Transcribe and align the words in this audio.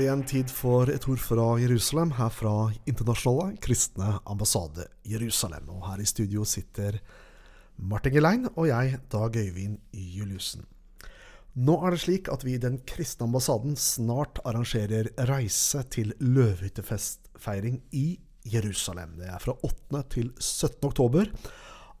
det 0.00 0.06
igjen 0.06 0.22
tid 0.24 0.48
for 0.48 0.88
et 0.88 1.04
ord 1.12 1.20
fra 1.20 1.44
Jerusalem, 1.60 2.14
her 2.16 2.30
fra 2.32 2.52
Internasjonale 2.88 3.58
kristne 3.60 4.14
ambassade 4.24 4.86
Jerusalem. 5.04 5.66
Og 5.74 5.82
her 5.90 6.00
i 6.00 6.06
studio 6.08 6.46
sitter 6.48 6.96
Martin 7.76 8.14
Gelein 8.14 8.46
og 8.54 8.70
jeg, 8.70 8.96
Dag 9.12 9.36
Øyvind 9.36 9.76
Juliussen. 9.92 10.64
Nå 11.60 11.74
er 11.84 11.92
det 11.92 12.00
slik 12.04 12.30
at 12.32 12.46
vi 12.46 12.54
i 12.56 12.62
Den 12.62 12.78
kristne 12.88 13.26
ambassaden 13.28 13.76
snart 13.76 14.40
arrangerer 14.48 15.10
reise 15.28 15.82
til 15.92 16.14
løvehyttefestfeiring 16.20 17.82
i 17.92 18.20
Jerusalem. 18.48 19.18
Det 19.20 19.28
er 19.28 19.42
fra 19.42 19.58
8. 19.60 20.04
til 20.16 20.32
17. 20.38 20.80
oktober 20.88 21.28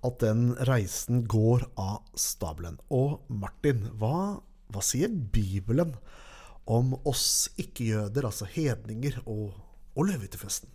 at 0.06 0.20
den 0.24 0.54
reisen 0.70 1.26
går 1.28 1.68
av 1.76 2.00
stabelen. 2.16 2.80
Og 2.88 3.20
Martin, 3.28 3.90
hva, 4.00 4.40
hva 4.72 4.84
sier 4.84 5.12
Bibelen 5.12 5.92
om 6.70 6.94
oss 7.08 7.50
ikke-jøder, 7.58 8.26
altså 8.28 8.46
hedninger, 8.46 9.18
og, 9.26 9.56
og 9.96 10.06
løvehyttefesten? 10.06 10.70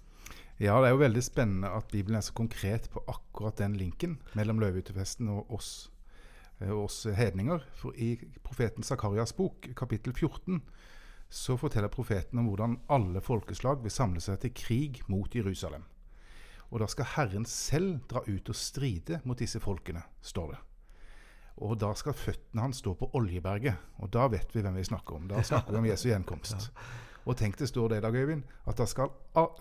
Ja, 0.59 0.77
det 0.79 0.87
er 0.87 0.93
jo 0.95 1.01
veldig 1.03 1.23
spennende 1.23 1.71
at 1.75 1.89
Bibelen 1.91 2.15
er 2.19 2.23
så 2.23 2.35
konkret 2.35 2.87
på 2.91 3.03
akkurat 3.11 3.59
den 3.59 3.75
linken 3.79 4.17
mellom 4.35 4.59
løvehyttefesten 4.63 5.27
og 5.31 5.51
oss, 5.55 5.89
eh, 6.59 6.71
oss 6.71 7.03
hedninger. 7.03 7.63
For 7.75 7.95
i 7.95 8.15
profeten 8.43 8.83
Zakarias 8.83 9.35
bok, 9.35 9.67
kapittel 9.75 10.13
14, 10.15 10.61
så 11.29 11.57
forteller 11.59 11.91
profeten 11.91 12.39
om 12.39 12.47
hvordan 12.47 12.79
alle 12.91 13.21
folkeslag 13.23 13.83
vil 13.83 13.91
samle 13.91 14.23
seg 14.23 14.39
til 14.43 14.55
krig 14.55 15.01
mot 15.11 15.35
Jerusalem. 15.35 15.83
Og 16.71 16.79
da 16.79 16.87
skal 16.91 17.11
Herren 17.15 17.45
selv 17.45 17.99
dra 18.11 18.23
ut 18.27 18.49
og 18.49 18.55
stride 18.55 19.21
mot 19.23 19.39
disse 19.39 19.59
folkene, 19.59 20.03
står 20.21 20.55
det. 20.55 20.61
Og 21.63 21.77
da 21.79 21.93
skal 21.95 22.17
føttene 22.17 22.65
hans 22.65 22.81
stå 22.83 22.95
på 22.99 23.09
Oljeberget. 23.15 23.79
Og 24.03 24.11
da 24.11 24.27
vet 24.31 24.51
vi 24.55 24.63
hvem 24.63 24.75
vi 24.75 24.87
snakker 24.87 25.15
om. 25.15 25.27
Da 25.31 25.43
snakker 25.43 25.71
vi 25.71 25.81
om 25.83 25.87
Jesu 25.87 26.09
gjenkomst. 26.09 26.69
Og 27.25 27.37
tenk 27.39 27.57
det 27.57 27.71
står 27.71 27.95
det, 27.95 28.03
Dag 28.03 28.13
Øyvind, 28.13 28.43
at 28.69 28.77
da 28.77 28.85
skal, 28.85 29.09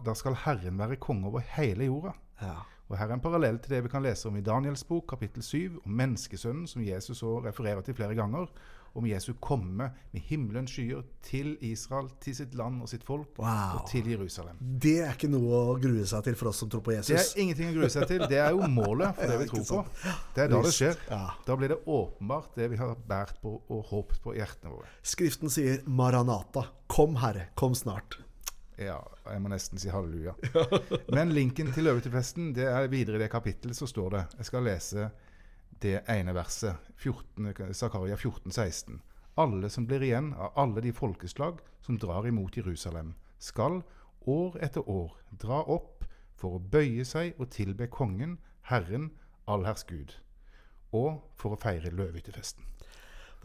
da 0.04 0.12
skal 0.18 0.34
Herren 0.42 0.78
være 0.78 0.98
konge 1.00 1.30
over 1.30 1.44
hele 1.54 1.86
jorda. 1.88 2.12
Ja. 2.42 2.58
Og 2.90 2.98
Her 2.98 3.08
er 3.08 3.16
en 3.16 3.24
parallell 3.24 3.58
til 3.58 3.72
det 3.72 3.84
vi 3.86 3.88
kan 3.88 4.04
lese 4.04 4.28
om 4.28 4.36
i 4.36 4.44
Daniels 4.44 4.84
bok, 4.84 5.06
kapittel 5.08 5.42
7, 5.42 5.78
om 5.86 5.94
menneskesønnen, 5.96 6.66
som 6.68 6.84
Jesus 6.84 7.22
så 7.22 7.38
refererer 7.46 7.80
til 7.80 7.96
flere 7.96 8.14
ganger, 8.14 8.50
om 8.94 9.06
Jesu 9.08 9.32
komme 9.42 9.88
med 10.12 10.22
himmelens 10.28 10.70
skyer 10.70 11.02
til 11.26 11.54
Israel, 11.66 12.08
til 12.22 12.34
sitt 12.38 12.54
land 12.54 12.82
og 12.84 12.88
sitt 12.88 13.02
folk, 13.06 13.32
Wow. 13.38 13.80
og 13.80 13.88
til 13.90 14.06
Jerusalem. 14.12 14.56
Det 14.60 14.96
er 15.02 15.12
ikke 15.16 15.30
noe 15.32 15.60
å 15.72 15.76
grue 15.82 16.04
seg 16.06 16.22
til 16.28 16.36
for 16.38 16.48
oss 16.52 16.60
som 16.62 16.70
tror 16.70 16.84
på 16.86 16.94
Jesus. 16.94 17.10
Det 17.10 17.18
er 17.22 17.42
ingenting 17.42 17.72
å 17.72 17.76
grue 17.80 17.90
seg 17.90 18.06
til. 18.10 18.26
Det 18.30 18.38
er 18.38 18.50
jo 18.54 18.68
målet 18.70 19.14
for 19.18 19.26
det 19.32 19.38
vi 19.42 19.48
tror 19.50 19.64
på. 19.70 20.10
Det 20.36 20.44
er 20.44 20.52
da 20.54 20.60
det 20.62 20.74
skjer. 20.76 21.00
Da 21.46 21.56
blir 21.58 21.74
det 21.74 21.80
åpenbart 21.86 22.54
det 22.54 22.70
vi 22.70 22.76
har 22.80 22.94
båret 23.08 23.40
på 23.42 23.56
og 23.68 23.84
håpet 23.90 24.22
på 24.22 24.34
i 24.36 24.38
hjertene 24.42 24.70
våre. 24.76 24.86
Skriften 25.02 25.50
sier 25.50 25.82
'Maranata'. 25.86 26.66
Kom, 26.86 27.16
Herre, 27.16 27.48
kom 27.54 27.74
snart. 27.74 28.18
Ja, 28.78 28.98
jeg 29.30 29.40
må 29.42 29.48
nesten 29.52 29.78
si 29.78 29.88
halleluja. 29.88 30.32
Men 31.14 31.30
linken 31.34 31.72
til 31.72 31.84
løvetefesten, 31.86 32.52
det 32.56 32.64
er 32.66 32.88
videre 32.90 33.16
i 33.16 33.22
det 33.22 33.30
kapittelet 33.30 33.76
så 33.76 33.86
står 33.86 34.10
det 34.10 34.22
Jeg 34.38 34.44
skal 34.48 34.64
lese 34.66 35.10
det 35.82 36.02
ene 36.10 36.34
verset, 36.36 36.76
14, 36.96 37.74
Zakaria 37.74 38.16
14, 38.16 38.52
16. 38.52 39.00
Alle 39.40 39.70
som 39.70 39.86
blir 39.86 40.02
igjen 40.06 40.32
av 40.34 40.52
alle 40.60 40.84
de 40.84 40.92
folkeslag 40.94 41.58
som 41.82 41.98
drar 41.98 42.26
imot 42.26 42.56
Jerusalem, 42.56 43.14
skal 43.38 43.82
år 44.30 44.58
etter 44.62 44.86
år 44.88 45.16
dra 45.40 45.62
opp 45.64 46.04
for 46.38 46.56
å 46.56 46.62
bøye 46.62 47.04
seg 47.08 47.34
og 47.40 47.50
tilbe 47.54 47.88
kongen, 47.92 48.38
Herren, 48.70 49.10
allherrs 49.50 49.84
Gud, 49.88 50.14
og 50.94 51.24
for 51.36 51.54
å 51.54 51.60
feire 51.60 51.92
løvehyttefesten. 51.92 52.64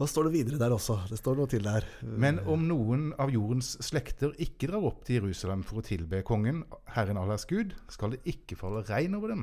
Hva 0.00 0.06
står 0.08 0.30
det 0.30 0.38
videre 0.38 0.56
der 0.56 0.72
også? 0.72 0.94
Det 1.10 1.18
står 1.20 1.36
noe 1.36 1.50
til 1.52 1.66
der. 1.66 1.84
Men 2.00 2.38
om 2.48 2.62
noen 2.64 3.10
av 3.20 3.28
jordens 3.34 3.74
slekter 3.84 4.32
ikke 4.40 4.70
drar 4.70 4.86
opp 4.88 5.02
til 5.04 5.18
Jerusalem 5.18 5.60
for 5.66 5.82
å 5.82 5.84
tilbe 5.84 6.22
kongen, 6.24 6.62
Herren 6.94 7.20
allers 7.20 7.44
Gud, 7.50 7.74
skal 7.92 8.14
det 8.14 8.22
ikke 8.32 8.56
falle 8.56 8.80
regn 8.88 9.18
over 9.18 9.34
dem. 9.34 9.42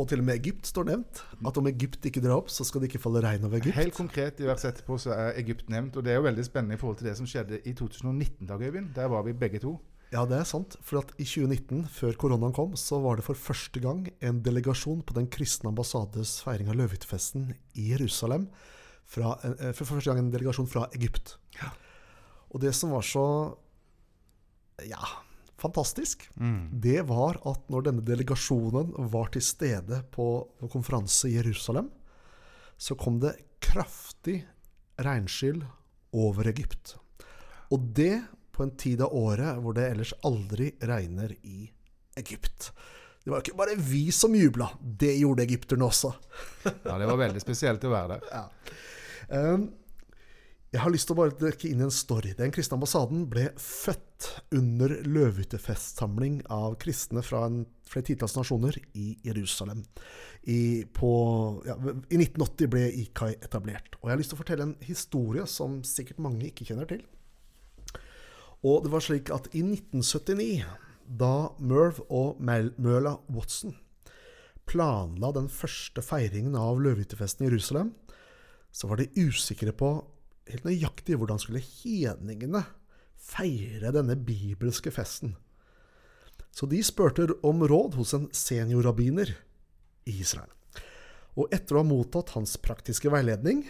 Og 0.00 0.08
til 0.08 0.22
og 0.22 0.26
med 0.30 0.38
Egypt 0.38 0.70
står 0.70 0.86
nevnt. 0.88 1.20
At 1.46 1.58
om 1.60 1.68
Egypt 1.68 2.06
ikke 2.08 2.22
drar 2.24 2.38
opp, 2.40 2.48
så 2.52 2.64
skal 2.64 2.80
det 2.80 2.88
ikke 2.88 3.02
falle 3.02 3.20
regn 3.24 3.44
over 3.44 3.58
Egypt. 3.58 3.76
Helt 3.76 3.96
konkret 3.98 4.40
i 4.40 4.48
vers 4.48 4.64
etterpå 4.64 4.96
så 5.02 5.12
er 5.12 5.36
Egypt 5.42 5.68
nevnt, 5.72 5.98
og 5.98 6.06
det 6.06 6.14
er 6.14 6.20
jo 6.20 6.24
veldig 6.24 6.46
spennende 6.46 6.78
i 6.78 6.80
forhold 6.80 7.00
til 7.02 7.10
det 7.10 7.16
som 7.18 7.28
skjedde 7.28 7.60
i 7.60 7.74
2019, 7.76 8.48
Dag 8.48 8.64
Øyvind. 8.64 8.94
Der 8.96 9.10
var 9.12 9.26
vi 9.26 9.36
begge 9.36 9.60
to. 9.60 9.76
Ja, 10.10 10.24
det 10.26 10.40
er 10.40 10.48
sant. 10.48 10.74
For 10.82 11.04
at 11.04 11.12
i 11.20 11.26
2019, 11.28 11.84
før 11.92 12.16
koronaen 12.18 12.54
kom, 12.56 12.72
så 12.80 12.98
var 13.04 13.20
det 13.20 13.26
for 13.28 13.38
første 13.38 13.82
gang 13.82 14.08
en 14.24 14.40
delegasjon 14.42 15.04
på 15.06 15.14
Den 15.14 15.28
kristne 15.30 15.70
ambassades 15.70 16.40
feiring 16.42 16.72
av 16.72 16.80
løvehyttefesten 16.80 17.52
i 17.78 17.90
Jerusalem. 17.92 18.48
Fra, 19.10 19.36
eh, 19.44 19.70
for 19.74 19.84
første 19.84 20.10
gang 20.10 20.24
en 20.24 20.32
delegasjon 20.32 20.70
fra 20.70 20.88
Egypt. 20.96 21.36
Og 22.50 22.60
det 22.62 22.72
som 22.74 22.90
var 22.90 23.04
så 23.06 23.26
ja, 24.88 25.02
fantastisk, 25.60 26.26
det 26.72 27.02
var 27.08 27.38
at 27.48 27.68
når 27.72 27.86
denne 27.88 28.04
delegasjonen 28.06 28.94
var 29.12 29.30
til 29.34 29.44
stede 29.44 30.02
på 30.14 30.26
konferanse 30.72 31.30
i 31.30 31.36
Jerusalem, 31.36 31.90
så 32.80 32.96
kom 32.96 33.18
det 33.20 33.36
kraftig 33.60 34.40
regnskyll 35.00 35.62
over 36.16 36.48
Egypt. 36.50 36.96
Og 37.70 37.90
det 37.94 38.22
på 38.56 38.64
en 38.66 38.76
tid 38.76 39.00
av 39.04 39.14
året 39.16 39.60
hvor 39.62 39.76
det 39.76 39.86
ellers 39.88 40.14
aldri 40.26 40.72
regner 40.84 41.32
i 41.46 41.68
Egypt. 42.20 42.72
Det 43.24 43.30
var 43.32 43.44
ikke 43.44 43.56
bare 43.56 43.76
vi 43.76 44.06
som 44.12 44.34
jubla, 44.34 44.70
det 44.80 45.14
gjorde 45.20 45.44
egypterne 45.44 45.86
også. 45.86 46.10
Ja, 46.64 46.96
Det 46.98 47.08
var 47.08 47.20
veldig 47.20 47.42
spesielt 47.42 47.84
å 47.84 47.92
være 47.92 48.16
der. 48.16 48.30
Ja. 48.40 48.46
Um, 49.30 49.68
jeg 50.70 50.84
har 50.84 50.92
lyst 50.94 51.08
til 51.10 51.16
å 51.16 51.18
bare 51.18 51.34
dekke 51.34 51.66
inn 51.66 51.82
en 51.82 51.90
story. 51.90 52.30
Den 52.38 52.52
kristne 52.54 52.76
ambassaden 52.78 53.24
ble 53.30 53.48
født 53.58 54.28
under 54.54 54.92
løvehyttefestsamling 55.02 56.44
av 56.54 56.76
kristne 56.82 57.24
fra 57.26 57.42
en, 57.48 57.64
flere 57.90 58.06
titalls 58.06 58.36
nasjoner 58.36 58.78
i 58.94 59.16
Jerusalem. 59.26 59.80
I, 60.46 60.86
på, 60.94 61.10
ja, 61.66 61.74
I 61.74 62.20
1980 62.20 62.70
ble 62.70 62.84
IKAI 63.02 63.32
etablert. 63.40 63.98
Og 63.98 64.06
jeg 64.06 64.14
har 64.14 64.22
lyst 64.22 64.30
til 64.30 64.38
å 64.38 64.42
fortelle 64.44 64.68
en 64.68 64.76
historie 64.86 65.48
som 65.50 65.80
sikkert 65.86 66.22
mange 66.22 66.46
ikke 66.52 66.68
kjenner 66.68 66.86
til. 66.92 67.02
Og 68.62 68.84
det 68.84 68.94
var 68.94 69.02
slik 69.02 69.34
at 69.34 69.50
i 69.50 69.64
1979, 69.66 70.62
da 71.10 71.34
Merv 71.58 71.98
og 72.06 72.38
Møla 72.38 73.16
Watson 73.26 73.74
planla 74.70 75.32
den 75.34 75.50
første 75.50 76.04
feiringen 76.04 76.54
av 76.54 76.78
løvehyttefesten 76.78 77.42
i 77.42 77.50
Jerusalem, 77.50 77.90
så 78.70 78.86
var 78.86 79.00
de 79.00 79.10
usikre 79.18 79.74
på 79.74 79.96
helt 80.54 80.66
nøyaktig 80.68 81.18
hvordan 81.18 81.40
skulle 81.42 81.62
hedningene 81.62 82.64
feire 83.20 83.92
denne 83.94 84.16
bibelske 84.16 84.92
festen. 84.94 85.34
Så 86.50 86.66
de 86.66 86.80
spurte 86.82 87.28
om 87.46 87.62
råd 87.62 87.94
hos 87.98 88.14
en 88.16 88.26
seniorrabbiner 88.34 89.30
i 90.10 90.16
Israel. 90.22 90.50
Og 91.38 91.52
etter 91.54 91.76
å 91.76 91.84
ha 91.84 91.86
mottatt 91.86 92.32
hans 92.34 92.56
praktiske 92.60 93.10
veiledning, 93.12 93.62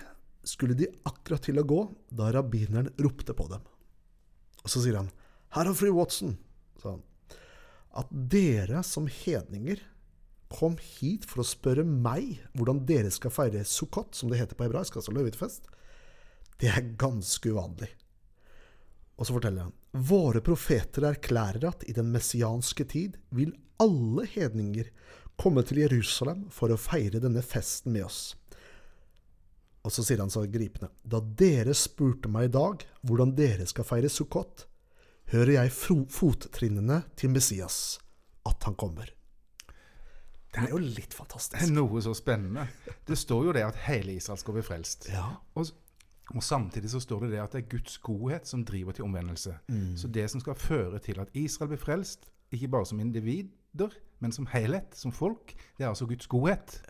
skulle 0.46 0.74
de 0.78 0.88
akkurat 1.04 1.44
til 1.44 1.60
å 1.60 1.66
gå 1.68 1.82
da 2.16 2.30
rabbineren 2.32 2.88
ropte 3.02 3.36
på 3.36 3.46
dem. 3.50 3.60
Og 4.64 4.72
så 4.72 4.80
sier 4.80 4.96
han, 4.96 5.10
'Herr 5.52 5.74
fru 5.74 5.92
Watson', 5.92 6.38
sa 6.80 6.96
han, 6.96 7.02
'at 7.92 8.08
dere 8.10 8.82
som 8.82 9.06
hedninger 9.06 9.80
kom 10.50 10.76
hit 10.76 11.24
for 11.24 11.42
å 11.42 11.46
spørre 11.46 11.84
meg 11.84 12.40
hvordan 12.54 12.84
dere 12.86 13.10
skal 13.10 13.30
feire 13.30 13.64
sukkot, 13.64 14.14
som 14.14 14.30
det 14.30 14.38
heter 14.38 14.56
på 14.56 14.66
hebraisk, 14.66 14.96
altså 14.96 15.12
løvehyttefest, 15.12 15.68
det 16.60 16.70
er 16.70 16.92
ganske 17.00 17.52
uvanlig. 17.52 17.90
Og 19.20 19.26
så 19.26 19.36
forteller 19.36 19.68
han 19.68 19.76
våre 19.90 20.40
profeter 20.44 21.08
erklærer 21.08 21.66
at 21.68 21.82
i 21.90 21.94
den 21.96 22.12
messianske 22.14 22.86
tid 22.88 23.16
vil 23.34 23.52
alle 23.82 24.26
hedninger 24.28 24.90
komme 25.40 25.64
til 25.66 25.80
Jerusalem 25.82 26.46
for 26.52 26.72
å 26.72 26.78
feire 26.80 27.22
denne 27.22 27.42
festen 27.42 27.94
med 27.96 28.06
oss. 28.06 28.20
Og 29.80 29.94
så 29.94 30.04
sier 30.04 30.20
han 30.20 30.32
så 30.32 30.42
gripende 30.44 30.90
Da 31.00 31.22
dere 31.24 31.72
spurte 31.76 32.28
meg 32.28 32.50
i 32.50 32.52
dag 32.52 32.84
hvordan 33.08 33.32
dere 33.36 33.66
skal 33.68 33.86
feire 33.88 34.10
sukkot, 34.12 34.66
hører 35.32 35.56
jeg 35.56 35.72
fottrinnene 36.12 37.02
til 37.16 37.32
Messias, 37.32 37.96
at 38.46 38.68
han 38.68 38.76
kommer. 38.76 39.08
Det 40.50 40.64
er 40.66 40.72
jo 40.72 40.80
litt 40.82 41.14
fantastisk. 41.14 41.60
Det 41.60 41.68
er 41.68 41.76
noe 41.76 42.02
så 42.02 42.12
spennende. 42.18 42.66
Det 43.06 43.16
står 43.18 43.44
jo 43.46 43.52
det 43.54 43.62
at 43.62 43.78
hele 43.86 44.16
Israel 44.18 44.40
skal 44.40 44.56
bli 44.56 44.64
frelst. 44.66 45.06
Ja. 45.12 45.28
Og, 45.54 45.70
og 46.30 46.42
samtidig 46.42 46.90
så 46.90 47.00
står 47.02 47.24
det 47.24 47.32
det 47.32 47.40
at 47.42 47.54
det 47.54 47.64
er 47.64 47.70
Guds 47.72 47.98
godhet 47.98 48.46
som 48.46 48.62
driver 48.64 48.94
til 48.94 49.04
omvendelse. 49.04 49.56
Så 49.98 50.08
det 50.08 50.28
som 50.30 50.40
skal 50.40 50.54
føre 50.54 50.98
til 51.02 51.18
at 51.20 51.32
Israel 51.34 51.72
blir 51.72 51.80
frelst, 51.82 52.30
ikke 52.54 52.68
bare 52.68 52.86
som 52.86 53.00
individer, 53.00 53.90
men 54.20 54.32
som 54.32 54.46
helhet, 54.52 54.94
som 54.94 55.12
folk, 55.12 55.54
det 55.78 55.84
er 55.84 55.88
altså 55.88 56.06
Guds 56.06 56.26
godhet. 56.26 56.82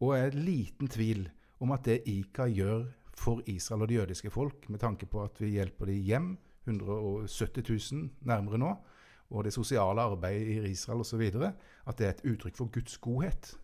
Og 0.00 0.16
jeg 0.16 0.26
er 0.26 0.38
liten 0.38 0.88
tvil 0.88 1.28
om 1.60 1.72
at 1.72 1.84
det 1.84 2.02
IKA 2.06 2.48
gjør 2.48 2.86
for 3.14 3.42
Israel 3.46 3.82
og 3.82 3.88
det 3.88 4.00
jødiske 4.00 4.30
folk, 4.30 4.68
med 4.70 4.78
tanke 4.78 5.06
på 5.06 5.22
at 5.22 5.40
vi 5.40 5.54
hjelper 5.58 5.86
dem 5.86 6.02
hjem, 6.02 6.38
170 6.64 7.92
000 7.92 8.10
nærmere 8.20 8.58
nå, 8.58 8.72
og 9.30 9.44
det 9.44 9.52
sosiale 9.52 10.00
arbeidet 10.00 10.64
i 10.64 10.70
Israel 10.70 11.00
osv., 11.04 11.20
at 11.86 11.98
det 11.98 12.06
er 12.06 12.10
et 12.10 12.26
uttrykk 12.32 12.56
for 12.56 12.72
Guds 12.72 12.98
godhet. 12.98 13.54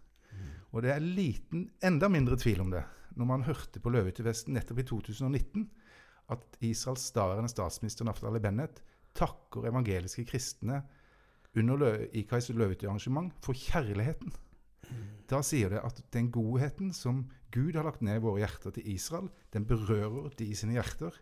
Og 0.73 0.83
det 0.83 0.93
er 0.93 1.01
liten, 1.03 1.71
enda 1.83 2.09
mindre 2.09 2.37
tvil 2.37 2.61
om 2.61 2.71
det 2.71 2.85
når 3.19 3.29
man 3.29 3.47
hørte 3.47 3.83
på 3.83 3.93
Løvehyttefesten 3.93 4.55
nettopp 4.57 4.83
i 4.83 4.87
2019, 4.91 5.67
at 6.31 6.59
Israels 6.63 7.09
daværende 7.15 7.51
statsminister 7.51 8.07
Naftali 8.07 8.41
Bennett 8.43 8.83
takker 9.19 9.67
evangeliske 9.71 10.25
kristne 10.29 10.83
under 11.59 12.07
IKAIs 12.15 12.51
løvehyttearrangement 12.55 13.35
for 13.43 13.59
kjærligheten. 13.59 14.33
Da 15.31 15.41
sier 15.47 15.71
det 15.71 15.83
at 15.87 15.99
den 16.15 16.31
godheten 16.35 16.93
som 16.95 17.25
Gud 17.55 17.75
har 17.75 17.87
lagt 17.87 18.03
ned 18.03 18.19
i 18.19 18.23
våre 18.23 18.43
hjerter 18.43 18.75
til 18.75 18.87
Israel, 18.95 19.29
den 19.55 19.67
berører 19.67 20.31
de 20.39 20.47
i 20.51 20.59
sine 20.59 20.77
hjerter. 20.79 21.15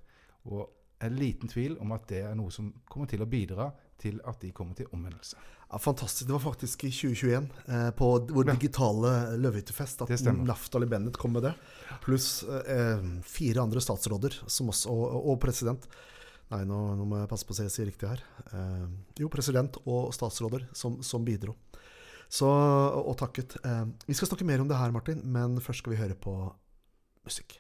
Og 0.49 0.69
er 1.00 1.14
liten 1.14 1.49
tvil 1.49 1.76
om 1.81 1.93
at 1.96 2.08
det 2.11 2.23
er 2.26 2.37
noe 2.37 2.52
som 2.52 2.70
kommer 2.88 3.08
til 3.08 3.23
å 3.23 3.31
bidra 3.31 3.70
til 3.98 4.20
at 4.28 4.40
de 4.40 4.50
kommer 4.54 4.76
til 4.78 4.86
omvendelse. 4.94 5.36
Ja, 5.68 5.78
fantastisk. 5.82 6.26
Det 6.28 6.32
var 6.32 6.40
faktisk 6.44 6.84
i 6.88 6.90
2021, 6.94 7.48
eh, 7.68 7.90
på 7.98 8.06
vår 8.30 8.46
Ja. 8.48 8.54
digitale 8.54 9.10
løvehyttefest, 9.42 10.02
at. 10.06 10.22
Naftali 10.38 10.86
Bennett 10.88 11.18
kom 11.20 11.32
med 11.36 11.42
det. 11.42 11.54
Pluss 12.04 12.42
eh, 12.44 13.02
fire 13.22 13.60
andre 13.62 13.80
statsråder 13.84 14.38
som 14.48 14.70
også, 14.72 14.88
og, 14.88 15.28
og 15.32 15.40
president. 15.42 15.86
Nei, 16.50 16.62
nå, 16.64 16.78
nå 16.96 17.04
må 17.04 17.18
jeg 17.20 17.28
passe 17.28 17.44
på 17.44 17.52
så 17.52 17.66
jeg 17.66 17.74
sier 17.74 17.86
riktig 17.90 18.08
her. 18.08 18.22
Eh, 18.54 18.86
jo, 19.20 19.28
president 19.28 19.76
og 19.84 20.14
statsråder 20.16 20.68
som, 20.72 21.02
som 21.04 21.24
bidro. 21.26 21.56
Så, 22.30 22.48
og 22.48 23.14
takket. 23.20 23.58
Eh, 23.64 23.84
vi 24.06 24.14
skal 24.16 24.28
snakke 24.28 24.46
mer 24.48 24.60
om 24.64 24.68
det 24.68 24.76
her, 24.80 24.90
Martin, 24.94 25.20
men 25.24 25.58
først 25.60 25.82
skal 25.84 25.92
vi 25.92 26.00
høre 26.00 26.16
på 26.16 26.32
musikk. 27.28 27.58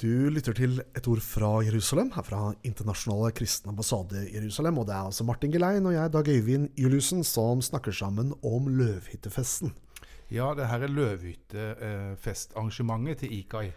Du 0.00 0.30
lytter 0.32 0.54
til 0.56 0.78
et 0.96 1.04
ord 1.12 1.20
fra 1.20 1.60
Jerusalem, 1.60 2.08
her 2.14 2.24
fra 2.24 2.54
Internasjonale 2.64 3.34
kristne 3.36 3.68
ambassade 3.74 4.22
i 4.30 4.38
Jerusalem. 4.38 4.78
Og 4.80 4.86
det 4.88 4.94
er 4.96 5.04
altså 5.10 5.26
Martin 5.28 5.52
Gelein 5.52 5.84
og 5.84 5.92
jeg, 5.92 6.08
Dag 6.14 6.24
Øyvind 6.32 6.72
Juliussen, 6.80 7.20
som 7.24 7.60
snakker 7.60 7.92
sammen 7.92 8.32
om 8.40 8.68
løvhyttefesten. 8.78 9.74
Ja, 10.32 10.54
det 10.56 10.66
her 10.70 10.80
er 10.86 10.88
løvhyttefestarrangementet 10.88 13.18
til 13.18 13.32
IKAI. 13.42 13.72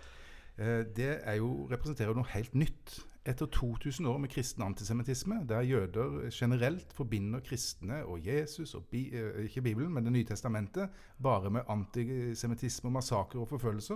Eh, 0.57 0.85
Det 0.95 1.19
jo, 1.37 1.67
representerer 1.71 2.13
noe 2.15 2.25
helt 2.31 2.55
nytt. 2.55 2.99
Etter 3.25 3.45
2000 3.45 4.07
år 4.07 4.17
med 4.17 4.29
kristen 4.29 4.63
antisemittisme, 4.63 5.45
der 5.49 5.61
jøder 5.61 6.29
generelt 6.31 6.93
forbinder 6.93 7.39
kristne 7.39 8.05
og 8.05 8.25
Jesus, 8.25 8.75
og 8.75 8.83
bi, 8.91 9.09
eh, 9.11 9.43
ikke 9.43 9.61
Bibelen, 9.61 9.93
men 9.93 10.03
Det 10.03 10.13
nye 10.13 10.23
testamentet, 10.23 10.89
bare 11.21 11.49
med 11.49 11.61
antisemittisme, 11.67 12.91
massakrer 12.91 13.41
og 13.41 13.49
forfølgelser, 13.49 13.95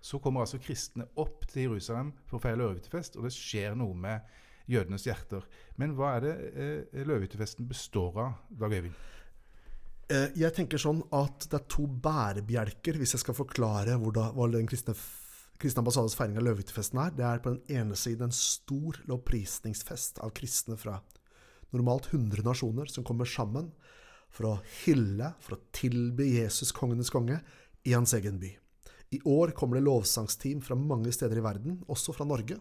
så 0.00 0.18
kommer 0.22 0.44
altså 0.44 0.58
kristne 0.62 1.06
opp 1.18 1.46
til 1.50 1.68
Jerusalem 1.70 2.12
for 2.26 2.38
å 2.38 2.42
feire 2.44 2.60
løvehyttefest, 2.60 3.16
og 3.18 3.26
det 3.26 3.32
skjer 3.34 3.74
noe 3.78 3.94
med 3.96 4.20
jødenes 4.70 5.06
hjerter. 5.06 5.44
Men 5.78 5.94
hva 5.98 6.16
er 6.16 6.24
det 6.26 6.34
eh, 6.54 7.04
løvehyttefesten 7.06 7.68
består 7.70 8.16
av, 8.24 8.32
Dag 8.50 8.72
Øyvind? 8.76 8.94
Eh, 10.10 10.28
Jeg 10.38 10.52
tenker 10.54 10.78
sånn 10.78 11.02
at 11.14 11.48
det 11.50 11.60
er 11.60 11.68
to 11.72 11.86
bærebjelker, 11.86 12.98
hvis 13.00 13.16
jeg 13.16 13.22
skal 13.24 13.38
forklare 13.38 13.96
hva 13.98 14.48
den 14.52 14.68
kristne, 14.70 14.94
f- 14.94 15.24
ambassades 15.80 16.14
feiring 16.18 16.36
av 16.38 16.44
løvehyttefesten 16.46 16.98
er. 17.00 17.14
Det 17.16 17.24
er 17.26 17.42
på 17.42 17.54
den 17.54 17.78
ene 17.80 17.96
siden 17.98 18.28
en 18.28 18.34
stor 18.36 18.98
lovprisningsfest 19.08 20.18
av 20.22 20.34
kristne 20.36 20.76
fra 20.78 20.98
normalt 21.74 22.06
100 22.12 22.44
nasjoner 22.46 22.86
som 22.92 23.04
kommer 23.06 23.26
sammen 23.26 23.72
for 24.30 24.50
å 24.50 24.54
hylle, 24.84 25.32
for 25.40 25.56
å 25.56 25.62
tilby 25.74 26.26
Jesus, 26.36 26.70
kongenes 26.76 27.10
konge, 27.10 27.40
i 27.86 27.94
hans 27.96 28.12
egen 28.18 28.38
by. 28.42 28.50
I 29.14 29.20
år 29.24 29.52
kommer 29.54 29.78
det 29.78 29.86
lovsangsteam 29.86 30.60
fra 30.64 30.74
mange 30.78 31.12
steder 31.14 31.38
i 31.38 31.44
verden, 31.44 31.80
også 31.86 32.14
fra 32.16 32.26
Norge. 32.26 32.58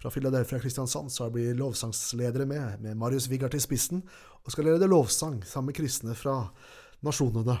Fra 0.00 0.12
Philadelphia 0.12 0.58
og 0.58 0.64
Kristiansand 0.64 1.10
så 1.12 1.26
blir 1.32 1.56
lovsangsledere 1.58 2.46
med, 2.48 2.78
med 2.80 2.96
Marius 2.96 3.28
Wigard 3.28 3.56
i 3.58 3.60
spissen, 3.60 4.04
og 4.44 4.54
skal 4.54 4.70
lede 4.70 4.88
lovsang 4.88 5.42
sammen 5.44 5.72
med 5.72 5.76
kristne 5.76 6.14
fra 6.16 6.36
nasjonene. 7.04 7.58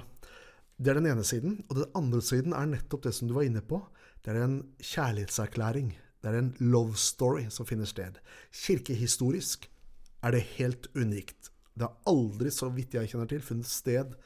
Det 0.80 0.92
er 0.92 1.00
den 1.00 1.10
ene 1.10 1.24
siden. 1.26 1.58
Og 1.68 1.76
den 1.82 1.90
andre 1.98 2.22
siden 2.24 2.54
er 2.56 2.70
nettopp 2.70 3.04
det 3.04 3.12
som 3.16 3.28
du 3.28 3.34
var 3.36 3.44
inne 3.44 3.60
på. 3.60 3.82
Det 4.24 4.32
er 4.32 4.40
en 4.44 4.60
kjærlighetserklæring. 4.78 5.92
Det 6.20 6.30
er 6.30 6.38
en 6.38 6.54
love 6.60 6.96
story 6.96 7.48
som 7.52 7.68
finner 7.68 7.88
sted. 7.88 8.16
Kirkehistorisk 8.52 9.68
er 10.24 10.36
det 10.36 10.46
helt 10.56 10.88
unikt. 10.96 11.50
Det 11.76 11.88
har 11.88 11.96
aldri, 12.08 12.52
så 12.52 12.68
vidt 12.72 12.96
jeg 12.96 13.12
kjenner 13.12 13.28
til, 13.28 13.44
funnet 13.44 13.68
sted 13.68 14.16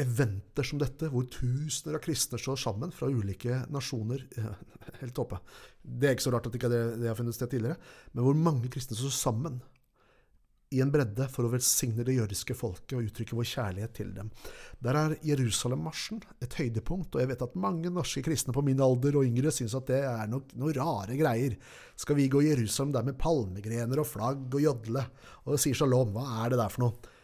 eventer 0.00 0.66
som 0.66 0.80
dette, 0.80 1.08
hvor 1.12 1.26
tusener 1.30 1.98
av 1.98 2.04
kristne 2.04 2.40
står 2.40 2.60
sammen 2.60 2.94
fra 2.94 3.10
ulike 3.10 3.62
nasjoner. 3.72 4.24
Helt 5.00 5.16
toppe. 5.16 5.40
Det 5.82 6.08
er 6.08 6.16
ikke 6.16 6.28
så 6.28 6.34
rart 6.34 6.48
at 6.50 6.56
ikke 6.56 6.72
det, 6.72 6.80
det 7.02 7.10
har 7.10 7.18
funnet 7.18 7.36
sted 7.36 7.52
tidligere, 7.52 7.78
men 8.14 8.26
hvor 8.26 8.38
mange 8.38 8.72
kristne 8.72 8.98
står 8.98 9.14
sammen 9.16 9.60
i 10.70 10.78
en 10.84 10.90
bredde 10.92 11.26
for 11.32 11.46
å 11.46 11.50
velsigne 11.50 12.04
det 12.06 12.14
jødiske 12.14 12.54
folket 12.54 12.94
og 12.94 13.08
uttrykke 13.08 13.34
vår 13.34 13.48
kjærlighet 13.50 13.94
til 13.96 14.12
dem. 14.14 14.28
Der 14.78 14.98
er 15.00 15.16
Jerusalem-marsjen 15.26 16.20
et 16.38 16.54
høydepunkt, 16.60 17.16
og 17.16 17.24
jeg 17.24 17.30
vet 17.32 17.42
at 17.42 17.56
mange 17.58 17.90
norske 17.90 18.22
kristne 18.22 18.54
på 18.54 18.62
min 18.62 18.82
alder 18.84 19.18
og 19.18 19.26
yngre 19.26 19.50
syns 19.54 19.74
at 19.74 19.90
det 19.90 19.98
er 20.06 20.30
noen 20.30 20.54
noe 20.62 20.74
rare 20.76 21.18
greier. 21.18 21.56
Skal 21.98 22.20
vi 22.20 22.28
gå 22.30 22.44
i 22.44 22.52
Jerusalem 22.52 22.94
der 22.94 23.08
med 23.08 23.18
palmegrener 23.18 24.02
og 24.02 24.06
flagg 24.12 24.46
og 24.46 24.62
jodle 24.62 25.02
og 25.42 25.58
sier 25.58 25.74
shalom? 25.74 26.14
Hva 26.14 26.44
er 26.44 26.54
det 26.54 26.62
der 26.62 26.74
for 26.76 26.86
noe? 26.86 27.16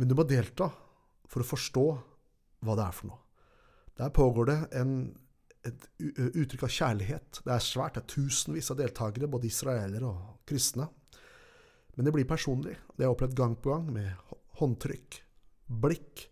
Men 0.00 0.08
du 0.08 0.16
må 0.16 0.24
delta 0.30 0.70
for 1.28 1.44
å 1.44 1.48
forstå 1.48 1.86
hva 2.64 2.76
det 2.78 2.84
er 2.84 2.96
for 2.96 3.12
noe. 3.12 3.22
Der 3.98 4.14
pågår 4.14 4.48
det 4.48 4.58
en, 4.78 4.92
et 5.66 5.86
uttrykk 5.98 6.64
av 6.68 6.74
kjærlighet. 6.74 7.40
Det 7.44 7.54
er 7.54 7.64
svært. 7.64 7.96
Det 7.96 8.04
er 8.04 8.12
tusenvis 8.14 8.70
av 8.72 8.78
deltakere, 8.78 9.30
både 9.30 9.50
israelere 9.50 10.06
og 10.06 10.48
kristne. 10.48 10.86
Men 11.96 12.06
det 12.06 12.14
blir 12.14 12.28
personlig. 12.30 12.76
Det 12.94 13.02
har 13.02 13.08
jeg 13.08 13.16
opplevd 13.16 13.38
gang 13.38 13.56
på 13.58 13.72
gang, 13.74 13.88
med 13.90 14.34
håndtrykk, 14.60 15.20
blikk 15.82 16.28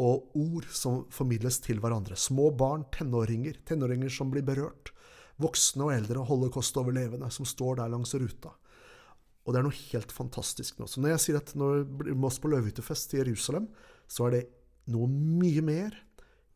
og 0.00 0.32
ord 0.40 0.66
som 0.74 1.04
formidles 1.12 1.60
til 1.62 1.78
hverandre. 1.82 2.16
Små 2.18 2.48
barn, 2.56 2.86
tenåringer, 2.92 3.60
tenåringer 3.68 4.10
som 4.10 4.32
blir 4.32 4.46
berørt. 4.46 4.90
Voksne 5.42 5.88
og 5.88 5.94
eldre 5.94 6.24
holocaust-overlevende 6.26 7.28
som 7.34 7.46
står 7.46 7.82
der 7.82 7.92
langs 7.92 8.14
ruta. 8.16 8.54
Og 9.44 9.52
det 9.52 9.60
er 9.60 9.66
noe 9.66 9.76
helt 9.92 10.12
fantastisk 10.14 10.78
nå. 10.80 10.88
Så 10.88 11.02
når 11.02 11.14
jeg 11.14 11.24
sier 11.24 11.38
at 11.42 11.52
når 11.58 11.84
vi 12.06 12.16
må 12.16 12.30
på 12.32 12.50
løvehyttefest 12.50 13.12
i 13.14 13.20
Jerusalem, 13.20 13.68
så 14.10 14.28
er 14.28 14.36
det 14.36 14.42
noe 14.92 15.08
mye 15.08 15.62
mer 15.64 15.96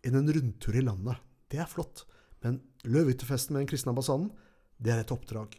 enn 0.07 0.19
en 0.19 0.33
rundtur 0.35 0.77
i 0.77 0.85
landet. 0.85 1.19
Det 1.49 1.61
er 1.63 1.71
flott. 1.71 2.05
Men 2.45 2.61
løvehyttefesten 2.87 3.55
med 3.55 3.65
den 3.65 3.73
kristne 3.73 3.95
ambassaden, 3.95 4.29
det 4.79 4.95
er 4.95 5.03
et 5.03 5.15
oppdrag. 5.15 5.57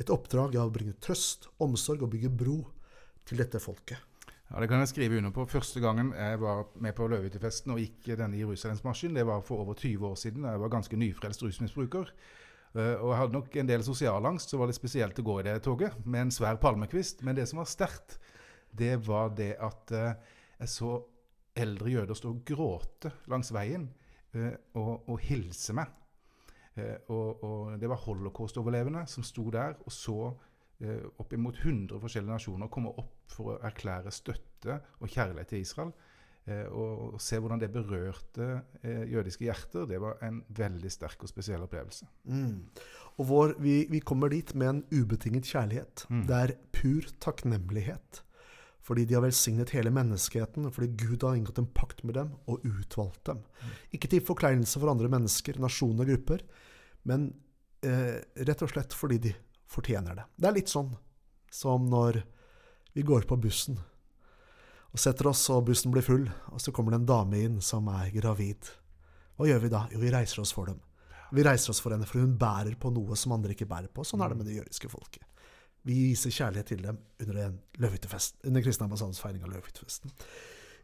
Et 0.00 0.12
oppdrag 0.12 0.54
er 0.54 0.62
å 0.64 0.72
bringe 0.72 0.96
trøst, 1.02 1.48
omsorg 1.60 2.04
og 2.06 2.12
bygge 2.14 2.30
bro 2.32 2.60
til 3.28 3.42
dette 3.42 3.60
folket. 3.62 3.98
Ja, 4.50 4.58
Det 4.60 4.68
kan 4.68 4.80
jeg 4.82 4.90
skrive 4.90 5.18
under 5.18 5.30
på. 5.30 5.46
Første 5.46 5.80
gangen 5.80 6.12
jeg 6.12 6.40
var 6.40 6.64
med 6.74 6.94
på 6.94 7.06
Løvehyttefesten 7.06 7.70
og 7.70 7.78
gikk 7.78 8.16
denne 8.18 8.38
Jerusalemsmarsjen, 8.38 9.14
det 9.14 9.26
var 9.26 9.44
for 9.46 9.62
over 9.62 9.74
20 9.74 10.06
år 10.08 10.16
siden. 10.18 10.44
Jeg 10.44 10.60
var 10.60 10.72
ganske 10.72 10.96
nyfrelst 10.96 11.42
rusmisbruker. 11.42 12.10
Uh, 12.74 12.96
og 13.02 13.08
jeg 13.10 13.18
hadde 13.18 13.34
nok 13.34 13.56
en 13.56 13.68
del 13.68 13.82
sosialangst, 13.82 14.50
så 14.50 14.58
var 14.58 14.70
det 14.70 14.76
spesielt 14.78 15.18
å 15.18 15.26
gå 15.26 15.40
i 15.40 15.46
det 15.46 15.56
toget 15.62 15.94
med 16.04 16.26
en 16.26 16.34
svær 16.34 16.58
palmekvist. 16.62 17.22
Men 17.26 17.38
det 17.38 17.48
som 17.50 17.62
var 17.62 17.70
sterkt, 17.70 18.18
det 18.70 18.96
var 19.06 19.30
det 19.38 19.56
at 19.58 19.94
uh, 19.94 20.36
jeg 20.60 20.72
så 20.72 20.92
eldre 21.60 21.90
jøder 21.90 22.16
stå 22.16 22.34
og 22.34 22.44
gråte 22.46 23.10
langs 23.32 23.50
veien 23.52 23.88
uh, 24.36 24.54
og, 24.78 25.08
og 25.10 25.18
hilse 25.24 25.74
meg. 25.76 25.90
Eh, 26.78 27.10
og, 27.10 27.42
og, 27.44 27.80
det 27.80 27.88
var 27.90 27.98
holocaust-overlevende 28.04 29.02
som 29.10 29.24
sto 29.26 29.48
der 29.50 29.74
og 29.82 29.92
så 29.92 30.18
eh, 30.78 31.02
oppimot 31.18 31.58
100 31.58 31.98
forskjellige 32.02 32.36
nasjoner 32.36 32.70
komme 32.72 32.92
opp 33.00 33.16
for 33.30 33.54
å 33.54 33.58
erklære 33.66 34.12
støtte 34.14 34.78
og 35.00 35.10
kjærlighet 35.10 35.50
til 35.50 35.64
Israel. 35.64 35.92
Eh, 36.48 36.64
og, 36.70 37.16
og 37.16 37.20
se 37.22 37.38
hvordan 37.42 37.60
det 37.60 37.72
berørte 37.74 38.48
eh, 38.80 39.04
jødiske 39.12 39.44
hjerter, 39.44 39.84
det 39.90 40.00
var 40.02 40.22
en 40.26 40.40
veldig 40.56 40.92
sterk 40.92 41.26
og 41.26 41.32
spesiell 41.32 41.66
opplevelse. 41.66 42.08
Mm. 42.30 42.56
Og 43.18 43.28
vår, 43.28 43.54
vi, 43.60 43.82
vi, 43.90 44.00
kommer 44.00 44.32
dit 44.32 44.54
med 44.54 44.70
en 44.70 44.82
ubetinget 44.94 45.50
kjærlighet. 45.50 46.06
Mm. 46.08 46.24
Det 46.30 46.42
er 46.46 46.56
pur 46.74 47.10
takknemlighet. 47.20 48.24
Fordi 48.80 49.04
de 49.04 49.16
har 49.16 49.24
velsignet 49.24 49.74
hele 49.76 49.92
menneskeheten, 49.92 50.70
fordi 50.72 50.88
Gud 51.02 51.26
har 51.26 51.36
inngått 51.36 51.60
en 51.60 51.68
pakt 51.76 52.02
med 52.06 52.16
dem 52.16 52.32
og 52.48 52.64
utvalgt 52.64 53.22
dem. 53.28 53.42
Ikke 53.92 54.08
til 54.08 54.24
forkleinelse 54.24 54.80
for 54.80 54.92
andre 54.92 55.10
mennesker, 55.12 55.60
nasjoner 55.60 56.06
og 56.06 56.14
grupper, 56.14 56.44
men 57.08 57.28
eh, 57.84 58.18
rett 58.48 58.64
og 58.64 58.72
slett 58.72 58.96
fordi 58.96 59.20
de 59.28 59.34
fortjener 59.70 60.16
det. 60.16 60.26
Det 60.36 60.48
er 60.48 60.56
litt 60.56 60.72
sånn 60.72 60.94
som 61.52 61.86
når 61.92 62.22
vi 62.96 63.04
går 63.06 63.28
på 63.28 63.38
bussen 63.38 63.78
og 64.90 64.98
setter 64.98 65.28
oss, 65.30 65.44
og 65.54 65.68
bussen 65.68 65.92
blir 65.94 66.02
full, 66.02 66.24
og 66.50 66.58
så 66.62 66.72
kommer 66.74 66.94
det 66.94 67.02
en 67.02 67.10
dame 67.12 67.38
inn 67.44 67.60
som 67.62 67.86
er 67.92 68.10
gravid. 68.10 68.66
Hva 69.38 69.46
gjør 69.46 69.62
vi 69.62 69.70
da? 69.70 69.84
Jo, 69.92 70.00
vi 70.02 70.10
reiser 70.10 70.42
oss 70.42 70.50
for 70.56 70.66
dem. 70.66 70.80
Vi 71.30 71.44
reiser 71.46 71.70
oss 71.70 71.78
for 71.82 71.94
henne, 71.94 72.08
for 72.10 72.18
hun 72.18 72.34
bærer 72.38 72.74
på 72.74 72.90
noe 72.90 73.14
som 73.18 73.36
andre 73.36 73.54
ikke 73.54 73.68
bærer 73.70 73.92
på. 73.94 74.02
Sånn 74.06 74.24
er 74.24 74.32
det 74.32 74.40
med 74.40 74.50
det 74.50 74.56
jødiske 74.58 74.90
folket. 74.90 75.22
Vi 75.88 75.96
viser 76.10 76.32
kjærlighet 76.34 76.72
til 76.74 76.82
dem 76.84 76.98
under, 77.24 77.52
under 77.80 78.64
Kristne 78.64 78.86
ambassadens 78.88 79.20
feiring 79.22 79.44
av 79.46 79.52
løvehyttefesten. 79.54 80.12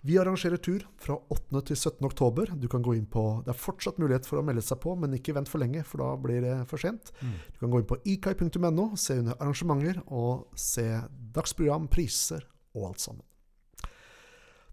Vi 0.06 0.18
arrangerer 0.20 0.60
tur 0.62 0.84
fra 1.02 1.16
8. 1.34 1.60
til 1.66 1.76
17. 1.76 2.04
oktober. 2.06 2.52
Du 2.54 2.68
kan 2.70 2.82
gå 2.84 2.94
inn 2.94 3.08
på, 3.10 3.42
Det 3.44 3.50
er 3.50 3.58
fortsatt 3.58 3.98
mulighet 3.98 4.26
for 4.28 4.38
å 4.38 4.44
melde 4.44 4.62
seg 4.62 4.78
på, 4.78 4.94
men 4.94 5.16
ikke 5.16 5.34
vent 5.34 5.50
for 5.50 5.58
lenge, 5.58 5.82
for 5.84 5.98
da 5.98 6.12
blir 6.20 6.44
det 6.44 6.54
for 6.70 6.78
sent. 6.78 7.10
Mm. 7.20 7.32
Du 7.54 7.58
kan 7.58 7.72
gå 7.72 7.80
inn 7.80 7.88
på 7.90 7.98
ikai.no, 8.04 8.86
se 8.96 9.18
under 9.18 9.34
arrangementer 9.40 9.98
og 10.06 10.46
se 10.54 10.86
dagsprogram, 11.34 11.88
priser 11.90 12.46
og 12.76 12.92
alt 12.92 13.02
sammen. 13.02 13.24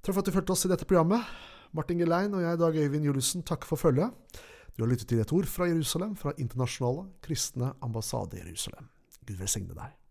Takk 0.03 0.11
for 0.11 0.21
at 0.21 0.29
du 0.29 0.35
fulgte 0.35 0.53
oss 0.53 0.67
i 0.67 0.71
dette 0.73 0.85
programmet. 0.85 1.25
Martin 1.73 1.97
Gelein 2.03 2.35
og 2.37 2.43
jeg, 2.43 2.59
Dag 2.59 2.77
Øyvind 2.77 3.09
Juliussen, 3.09 3.41
takker 3.41 3.65
for 3.65 3.81
følget. 3.81 4.13
Du 4.77 4.83
har 4.83 4.91
lyttet 4.91 5.07
til 5.09 5.21
et 5.23 5.33
ord 5.33 5.49
fra 5.49 5.65
Jerusalem, 5.69 6.15
fra 6.19 6.33
Internasjonale 6.37 7.07
kristne 7.25 7.73
ambassade 7.81 8.37
i 8.37 8.43
Jerusalem. 8.43 8.89
Gud 9.25 9.37
velsigne 9.39 9.73
deg. 9.73 10.02